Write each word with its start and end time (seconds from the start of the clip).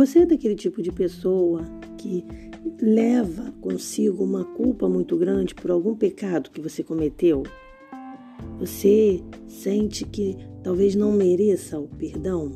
você 0.00 0.20
é 0.20 0.26
daquele 0.26 0.54
tipo 0.54 0.80
de 0.80 0.90
pessoa 0.90 1.60
que 1.98 2.24
leva 2.80 3.52
consigo 3.60 4.24
uma 4.24 4.46
culpa 4.46 4.88
muito 4.88 5.14
grande 5.14 5.54
por 5.54 5.70
algum 5.70 5.94
pecado 5.94 6.50
que 6.50 6.58
você 6.58 6.82
cometeu? 6.82 7.42
Você 8.58 9.20
sente 9.46 10.06
que 10.06 10.38
talvez 10.62 10.94
não 10.94 11.12
mereça 11.12 11.78
o 11.78 11.86
perdão? 11.86 12.50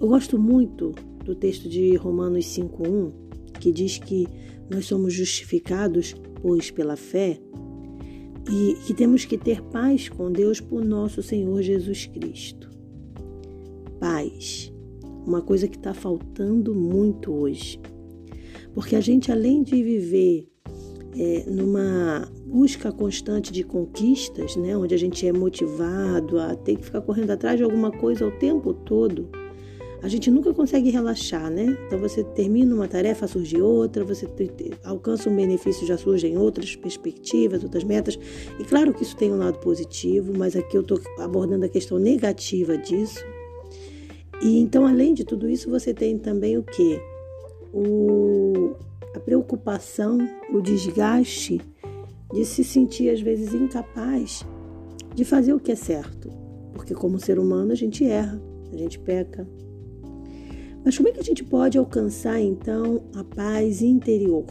Eu 0.00 0.08
gosto 0.08 0.36
muito 0.36 0.92
do 1.24 1.36
texto 1.36 1.68
de 1.68 1.94
Romanos 1.94 2.46
5:1, 2.46 3.12
que 3.60 3.70
diz 3.70 3.98
que 3.98 4.26
nós 4.68 4.86
somos 4.86 5.14
justificados, 5.14 6.16
pois 6.42 6.68
pela 6.68 6.96
fé, 6.96 7.38
e 8.50 8.74
que 8.88 8.92
temos 8.92 9.24
que 9.24 9.38
ter 9.38 9.62
paz 9.62 10.08
com 10.08 10.32
Deus 10.32 10.60
por 10.60 10.84
nosso 10.84 11.22
Senhor 11.22 11.62
Jesus 11.62 12.06
Cristo. 12.06 12.68
Paz, 14.00 14.71
uma 15.26 15.42
coisa 15.42 15.68
que 15.68 15.76
está 15.76 15.94
faltando 15.94 16.74
muito 16.74 17.32
hoje. 17.32 17.80
Porque 18.74 18.96
a 18.96 19.00
gente, 19.00 19.30
além 19.30 19.62
de 19.62 19.82
viver 19.82 20.48
é, 21.16 21.44
numa 21.46 22.28
busca 22.46 22.90
constante 22.90 23.52
de 23.52 23.62
conquistas, 23.62 24.56
né, 24.56 24.76
onde 24.76 24.94
a 24.94 24.98
gente 24.98 25.26
é 25.26 25.32
motivado 25.32 26.38
a 26.38 26.54
ter 26.54 26.76
que 26.76 26.84
ficar 26.84 27.00
correndo 27.02 27.30
atrás 27.30 27.56
de 27.58 27.64
alguma 27.64 27.90
coisa 27.90 28.26
o 28.26 28.30
tempo 28.30 28.72
todo, 28.72 29.28
a 30.02 30.08
gente 30.08 30.30
nunca 30.32 30.52
consegue 30.52 30.90
relaxar, 30.90 31.48
né? 31.48 31.78
Então 31.86 31.96
você 31.96 32.24
termina 32.24 32.74
uma 32.74 32.88
tarefa, 32.88 33.28
surge 33.28 33.62
outra, 33.62 34.04
você 34.04 34.28
alcança 34.82 35.30
um 35.30 35.36
benefício, 35.36 35.86
já 35.86 35.96
surgem 35.96 36.36
outras 36.36 36.74
perspectivas, 36.74 37.62
outras 37.62 37.84
metas. 37.84 38.18
E 38.58 38.64
claro 38.64 38.92
que 38.92 39.04
isso 39.04 39.16
tem 39.16 39.32
um 39.32 39.38
lado 39.38 39.58
positivo, 39.60 40.32
mas 40.36 40.56
aqui 40.56 40.76
eu 40.76 40.80
estou 40.80 41.00
abordando 41.20 41.64
a 41.64 41.68
questão 41.68 42.00
negativa 42.00 42.76
disso. 42.76 43.24
E 44.42 44.58
então, 44.58 44.86
além 44.86 45.14
de 45.14 45.24
tudo 45.24 45.48
isso, 45.48 45.70
você 45.70 45.94
tem 45.94 46.18
também 46.18 46.58
o 46.58 46.62
que? 46.62 47.00
O, 47.72 48.74
a 49.14 49.20
preocupação, 49.20 50.18
o 50.52 50.60
desgaste 50.60 51.60
de 52.32 52.44
se 52.44 52.64
sentir 52.64 53.10
às 53.10 53.20
vezes 53.20 53.54
incapaz 53.54 54.44
de 55.14 55.24
fazer 55.24 55.52
o 55.52 55.60
que 55.60 55.72
é 55.72 55.76
certo. 55.76 56.30
Porque 56.72 56.94
como 56.94 57.20
ser 57.20 57.38
humano 57.38 57.72
a 57.72 57.76
gente 57.76 58.04
erra, 58.04 58.42
a 58.72 58.76
gente 58.76 58.98
peca, 58.98 59.46
mas 60.84 60.96
como 60.96 61.08
é 61.08 61.12
que 61.12 61.20
a 61.20 61.24
gente 61.24 61.44
pode 61.44 61.78
alcançar 61.78 62.40
então 62.40 63.04
a 63.14 63.22
paz 63.22 63.82
interior? 63.82 64.46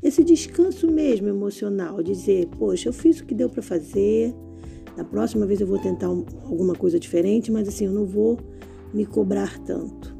Esse 0.00 0.22
descanso 0.22 0.88
mesmo 0.88 1.28
emocional, 1.28 2.02
dizer, 2.02 2.46
poxa, 2.58 2.88
eu 2.88 2.92
fiz 2.92 3.20
o 3.20 3.24
que 3.24 3.34
deu 3.34 3.48
para 3.48 3.62
fazer, 3.62 4.32
da 4.96 5.02
próxima 5.02 5.44
vez 5.44 5.60
eu 5.60 5.66
vou 5.66 5.78
tentar 5.78 6.08
um, 6.10 6.24
alguma 6.44 6.74
coisa 6.74 7.00
diferente, 7.00 7.50
mas 7.50 7.66
assim, 7.66 7.86
eu 7.86 7.92
não 7.92 8.04
vou 8.04 8.38
me 8.94 9.04
cobrar 9.04 9.58
tanto. 9.58 10.16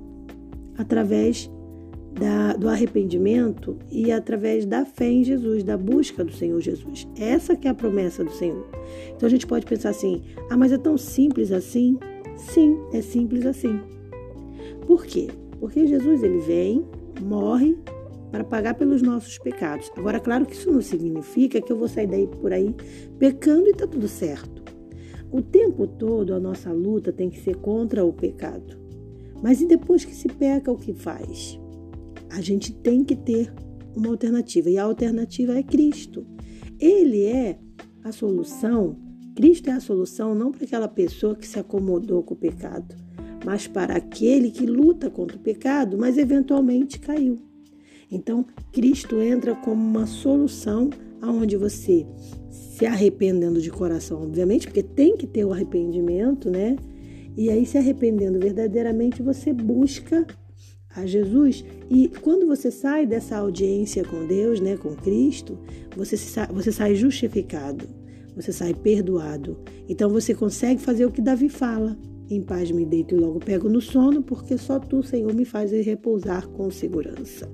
Através 0.77 1.51
da, 2.13 2.53
do 2.55 2.69
arrependimento 2.69 3.77
e 3.91 4.13
através 4.13 4.65
da 4.65 4.85
fé 4.85 5.09
em 5.09 5.25
Jesus, 5.25 5.63
da 5.65 5.77
busca 5.77 6.25
do 6.25 6.33
Senhor 6.33 6.61
Jesus. 6.61 7.09
Essa 7.19 7.57
que 7.57 7.67
é 7.67 7.71
a 7.71 7.75
promessa 7.75 8.25
do 8.25 8.33
Senhor. 8.33 8.67
Então 9.15 9.27
a 9.27 9.31
gente 9.31 9.47
pode 9.47 9.67
pensar 9.67 9.91
assim: 9.91 10.23
ah, 10.51 10.57
mas 10.57 10.73
é 10.73 10.79
tão 10.79 10.97
simples 10.97 11.51
assim? 11.51 11.99
Sim, 12.37 12.79
é 12.93 13.01
simples 13.01 13.47
assim. 13.47 13.81
Por 14.87 15.05
quê? 15.05 15.29
Porque 15.59 15.87
Jesus 15.87 16.23
ele 16.23 16.39
vem, 16.39 16.85
morre 17.23 17.77
para 18.31 18.45
pagar 18.45 18.75
pelos 18.75 19.01
nossos 19.01 19.39
pecados. 19.39 19.91
Agora, 19.97 20.19
claro 20.19 20.45
que 20.45 20.55
isso 20.55 20.71
não 20.71 20.83
significa 20.83 21.61
que 21.61 21.73
eu 21.73 21.77
vou 21.77 21.89
sair 21.89 22.07
daí 22.07 22.27
por 22.27 22.53
aí 22.53 22.75
pecando 23.19 23.69
e 23.69 23.73
tá 23.73 23.87
tudo 23.87 24.09
certo. 24.09 24.54
O 25.35 25.43
tempo 25.43 25.89
todo 25.89 26.33
a 26.33 26.39
nossa 26.39 26.71
luta 26.71 27.13
tem 27.13 27.29
que 27.29 27.41
ser 27.41 27.57
contra 27.57 28.05
o 28.05 28.13
pecado. 28.13 28.79
Mas 29.43 29.61
e 29.61 29.67
depois 29.67 30.05
que 30.05 30.15
se 30.15 30.29
peca, 30.29 30.71
o 30.71 30.79
que 30.79 30.95
faz? 30.95 31.59
A 32.31 32.41
gente 32.41 32.73
tem 32.73 33.03
que 33.03 33.17
ter 33.17 33.53
uma 33.97 34.11
alternativa 34.11 34.71
e 34.71 34.79
a 34.79 34.85
alternativa 34.85 35.59
é 35.59 35.63
Cristo. 35.65 36.25
Ele 36.79 37.25
é 37.25 37.59
a 38.05 38.13
solução. 38.13 38.97
Cristo 39.35 39.71
é 39.71 39.73
a 39.73 39.81
solução 39.81 40.37
não 40.37 40.53
para 40.53 40.67
aquela 40.67 40.87
pessoa 40.87 41.35
que 41.35 41.49
se 41.49 41.59
acomodou 41.59 42.23
com 42.23 42.35
o 42.35 42.37
pecado, 42.37 42.95
mas 43.45 43.67
para 43.67 43.97
aquele 43.97 44.53
que 44.53 44.65
luta 44.65 45.11
contra 45.11 45.37
o 45.37 45.41
pecado, 45.41 45.99
mas 45.99 46.17
eventualmente 46.17 47.01
caiu. 47.01 47.41
Então, 48.09 48.47
Cristo 48.71 49.21
entra 49.21 49.53
como 49.57 49.83
uma 49.83 50.07
solução 50.07 50.91
aonde 51.25 51.57
você 51.57 52.07
se 52.51 52.87
arrependendo 52.87 53.61
de 53.61 53.71
coração, 53.71 54.23
obviamente, 54.23 54.67
porque 54.67 54.83
tem 54.83 55.17
que 55.17 55.27
ter 55.27 55.45
o 55.45 55.53
arrependimento, 55.53 56.51
né? 56.51 56.77
E 57.37 57.51
aí, 57.51 57.67
se 57.67 57.77
arrependendo 57.77 58.39
verdadeiramente, 58.39 59.23
você 59.23 59.53
busca 59.53 60.27
a 60.95 61.05
Jesus. 61.05 61.65
E 61.91 62.09
quando 62.21 62.47
você 62.47 62.71
sai 62.71 63.07
dessa 63.07 63.37
audiência 63.37 64.05
com 64.05 64.27
Deus, 64.27 64.61
né, 64.61 64.77
com 64.77 64.95
Cristo, 64.95 65.59
você, 65.97 66.17
sai, 66.17 66.47
você 66.49 66.71
sai 66.71 66.95
justificado, 66.95 67.87
você 68.35 68.53
sai 68.53 68.75
perdoado. 68.75 69.59
Então 69.89 70.09
você 70.09 70.35
consegue 70.35 70.81
fazer 70.81 71.05
o 71.05 71.11
que 71.11 71.21
Davi 71.21 71.49
fala. 71.49 71.99
Em 72.31 72.41
paz 72.41 72.71
me 72.71 72.87
deito 72.87 73.15
e 73.15 73.19
logo 73.19 73.39
pego 73.39 73.69
no 73.69 73.83
sono, 73.83 74.23
porque 74.23 74.57
só 74.57 74.79
tu, 74.79 75.03
Senhor, 75.03 75.35
me 75.35 75.45
fazes 75.45 75.85
repousar 75.85 76.49
com 76.49 76.71
segurança. 76.71 77.51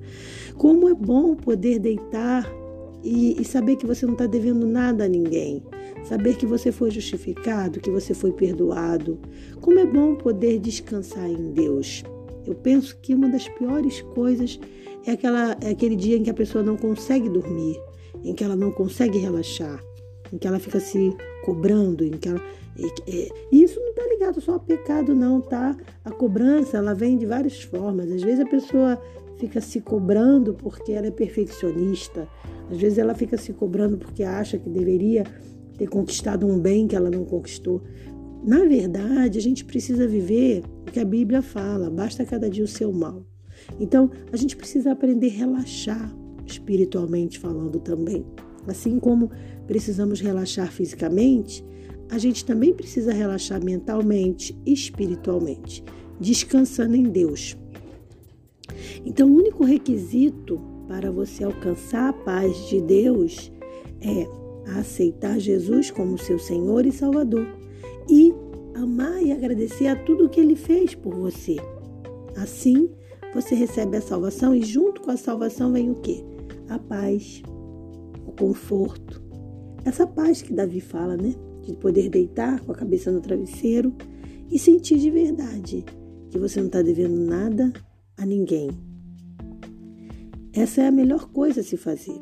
Como 0.55 0.89
é 0.89 0.95
bom 0.95 1.35
poder 1.35 1.81
deitar 1.81 2.49
e, 3.03 3.41
e 3.41 3.45
saber 3.45 3.77
que 3.77 3.87
você 3.87 4.07
não 4.07 4.13
está 4.13 4.27
devendo 4.27 4.67
nada 4.67 5.05
a 5.05 5.09
ninguém. 5.09 5.63
Saber 6.05 6.37
que 6.37 6.47
você 6.47 6.73
foi 6.73 6.91
justificado, 6.91 7.81
que 7.81 7.91
você 7.91 8.15
foi 8.15 8.33
perdoado. 8.33 9.19
Como 9.61 9.79
é 9.79 9.87
bom 9.87 10.15
poder 10.15 10.59
descansar 10.59 11.29
em 11.29 11.53
Deus. 11.53 12.03
Eu 12.47 12.55
penso 12.55 12.97
que 13.01 13.15
uma 13.15 13.29
das 13.29 13.49
piores 13.49 14.01
coisas 14.15 14.59
é, 15.07 15.13
aquela, 15.13 15.57
é 15.61 15.71
aquele 15.71 15.97
dia 15.97 16.17
em 16.17 16.23
que 16.23 16.31
a 16.31 16.35
pessoa 16.35 16.65
não 16.65 16.77
consegue 16.77 17.29
dormir, 17.29 17.79
em 18.25 18.35
que 18.35 18.43
ela 18.43 18.57
não 18.57 18.71
consegue 18.71 19.19
relaxar, 19.19 19.83
em 20.33 20.39
que 20.39 20.47
ela 20.47 20.59
fica 20.59 20.81
se 20.81 21.15
cobrando, 21.45 22.05
em 22.05 22.13
que 22.13 22.29
ela 22.29 22.41
e, 23.13 23.63
isso 23.65 23.79
não 23.79 23.91
está 23.91 24.07
ligado 24.07 24.41
só 24.41 24.53
ao 24.55 24.61
pecado, 24.61 25.15
não, 25.15 25.41
tá? 25.41 25.77
A 26.05 26.11
cobrança, 26.11 26.79
ela 26.79 26.95
vem 26.95 27.17
de 27.17 27.27
várias 27.27 27.63
formas. 27.63 28.11
Às 28.11 28.23
vezes 28.23 28.41
a 28.41 28.47
pessoa 28.47 29.01
fica 29.41 29.61
se 29.61 29.81
cobrando 29.81 30.55
porque 30.55 30.93
ela 30.93 31.07
é 31.07 31.11
perfeccionista. 31.11 32.29
Às 32.71 32.79
vezes 32.79 32.99
ela 32.99 33.15
fica 33.15 33.37
se 33.39 33.53
cobrando 33.53 33.97
porque 33.97 34.23
acha 34.23 34.59
que 34.59 34.69
deveria 34.69 35.25
ter 35.79 35.89
conquistado 35.89 36.47
um 36.47 36.59
bem 36.59 36.87
que 36.87 36.95
ela 36.95 37.11
não 37.11 37.25
conquistou. 37.25 37.83
Na 38.45 38.65
verdade, 38.65 39.39
a 39.39 39.43
gente 39.43 39.65
precisa 39.65 40.07
viver 40.07 40.63
o 40.83 40.93
que 40.93 41.01
a 41.01 41.05
Bíblia 41.05 41.41
fala, 41.41 41.91
basta 41.91 42.25
cada 42.25 42.49
dia 42.49 42.65
o 42.65 42.69
seu 42.69 42.93
mal. 42.93 43.25
Então, 43.79 44.11
a 44.31 44.37
gente 44.37 44.57
precisa 44.57 44.93
aprender 44.93 45.29
a 45.29 45.39
relaxar 45.39 46.17
espiritualmente 46.47 47.39
falando 47.39 47.81
também. 47.81 48.25
Assim 48.67 48.99
como 48.99 49.31
precisamos 49.67 50.21
relaxar 50.21 50.71
fisicamente, 50.71 51.65
a 52.11 52.19
gente 52.19 52.45
também 52.45 52.75
precisa 52.75 53.13
relaxar 53.13 53.63
mentalmente 53.63 54.59
e 54.67 54.73
espiritualmente, 54.73 55.83
descansando 56.19 56.97
em 56.97 57.05
Deus. 57.05 57.57
Então, 59.05 59.31
o 59.31 59.35
único 59.35 59.65
requisito 59.65 60.61
para 60.87 61.11
você 61.11 61.45
alcançar 61.45 62.09
a 62.09 62.13
paz 62.13 62.69
de 62.69 62.81
Deus 62.81 63.51
é 64.01 64.27
aceitar 64.79 65.39
Jesus 65.39 65.91
como 65.91 66.19
seu 66.19 66.39
Senhor 66.39 66.85
e 66.87 66.93
Salvador 66.93 67.47
e 68.09 68.33
amar 68.75 69.23
e 69.23 69.33
agradecer 69.33 69.87
a 69.87 69.97
tudo 69.97 70.29
que 70.29 70.41
ele 70.41 70.57
fez 70.57 70.95
por 70.95 71.15
você. 71.15 71.57
Assim, 72.37 72.91
você 73.35 73.55
recebe 73.55 73.97
a 73.97 74.03
salvação 74.03 74.55
e 74.55 74.63
junto 74.63 75.01
com 75.01 75.11
a 75.11 75.17
salvação 75.17 75.73
vem 75.73 75.91
o 75.91 75.97
que? 75.97 76.25
A 76.69 76.79
paz, 76.79 77.43
o 78.27 78.33
conforto. 78.33 79.23
Essa 79.85 80.07
paz 80.07 80.43
que 80.43 80.53
Davi 80.53 80.81
fala, 80.81 81.17
né? 81.17 81.35
de 81.63 81.75
poder 81.75 82.09
deitar 82.09 82.61
com 82.61 82.73
a 82.73 82.75
cabeça 82.75 83.11
no 83.11 83.21
travesseiro 83.21 83.95
e 84.51 84.59
sentir 84.59 84.99
de 84.99 85.11
verdade 85.11 85.85
que 86.31 86.39
você 86.39 86.59
não 86.59 86.67
está 86.67 86.83
devendo 86.83 87.19
nada 87.19 87.73
a 88.17 88.25
ninguém. 88.27 88.71
Essa 90.61 90.83
é 90.83 90.89
a 90.89 90.93
melhor 90.93 91.25
coisa 91.33 91.63
a 91.63 91.65
se 91.65 91.79
fazer. 91.79 92.21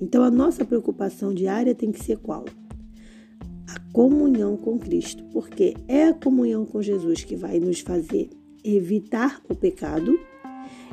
Então, 0.00 0.22
a 0.22 0.30
nossa 0.30 0.64
preocupação 0.64 1.34
diária 1.34 1.74
tem 1.74 1.90
que 1.90 1.98
ser 1.98 2.16
qual? 2.16 2.44
A 3.66 3.80
comunhão 3.92 4.56
com 4.56 4.78
Cristo, 4.78 5.24
porque 5.32 5.74
é 5.88 6.04
a 6.04 6.14
comunhão 6.14 6.64
com 6.64 6.80
Jesus 6.80 7.24
que 7.24 7.34
vai 7.34 7.58
nos 7.58 7.80
fazer 7.80 8.30
evitar 8.62 9.42
o 9.48 9.56
pecado 9.56 10.16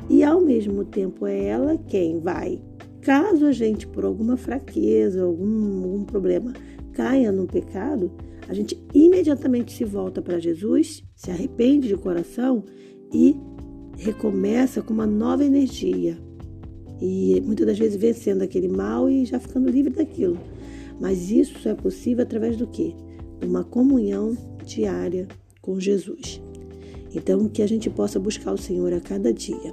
e, 0.08 0.24
ao 0.24 0.40
mesmo 0.40 0.84
tempo, 0.84 1.28
é 1.28 1.44
ela 1.44 1.78
quem 1.78 2.18
vai, 2.18 2.60
caso 3.02 3.46
a 3.46 3.52
gente, 3.52 3.86
por 3.86 4.04
alguma 4.04 4.36
fraqueza, 4.36 5.22
algum, 5.22 5.84
algum 5.84 6.04
problema, 6.04 6.52
caia 6.92 7.30
no 7.30 7.46
pecado, 7.46 8.10
a 8.48 8.52
gente 8.52 8.76
imediatamente 8.92 9.72
se 9.72 9.84
volta 9.84 10.20
para 10.20 10.40
Jesus, 10.40 11.04
se 11.14 11.30
arrepende 11.30 11.86
de 11.86 11.96
coração 11.96 12.64
e 13.14 13.36
recomeça 13.96 14.82
com 14.82 14.92
uma 14.92 15.06
nova 15.06 15.44
energia. 15.44 16.18
E 17.00 17.40
muitas 17.44 17.66
das 17.66 17.78
vezes 17.78 17.96
vencendo 17.96 18.42
aquele 18.42 18.68
mal 18.68 19.08
e 19.08 19.24
já 19.24 19.38
ficando 19.38 19.70
livre 19.70 19.92
daquilo. 19.92 20.38
Mas 21.00 21.30
isso 21.30 21.68
é 21.68 21.74
possível 21.74 22.22
através 22.22 22.56
do 22.56 22.66
quê? 22.66 22.94
Uma 23.42 23.64
comunhão 23.64 24.36
diária 24.64 25.26
com 25.62 25.80
Jesus. 25.80 26.42
Então, 27.14 27.48
que 27.48 27.62
a 27.62 27.66
gente 27.66 27.88
possa 27.88 28.20
buscar 28.20 28.52
o 28.52 28.58
Senhor 28.58 28.92
a 28.92 29.00
cada 29.00 29.32
dia. 29.32 29.72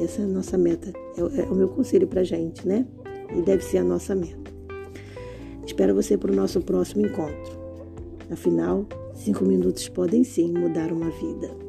Essa 0.00 0.22
é 0.22 0.24
a 0.24 0.28
nossa 0.28 0.56
meta, 0.56 0.92
é, 1.16 1.40
é 1.40 1.44
o 1.44 1.54
meu 1.54 1.68
conselho 1.68 2.06
para 2.06 2.22
gente, 2.22 2.66
né? 2.66 2.86
E 3.36 3.42
deve 3.42 3.62
ser 3.64 3.78
a 3.78 3.84
nossa 3.84 4.14
meta. 4.14 4.48
Espero 5.66 5.94
você 5.94 6.16
para 6.16 6.32
o 6.32 6.34
nosso 6.34 6.60
próximo 6.60 7.04
encontro. 7.04 7.58
Afinal, 8.30 8.86
cinco 9.12 9.44
minutos 9.44 9.88
podem 9.88 10.22
sim 10.22 10.52
mudar 10.52 10.92
uma 10.92 11.10
vida. 11.10 11.67